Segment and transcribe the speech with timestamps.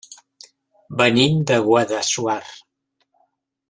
[1.01, 2.43] Venim de Guadassuar.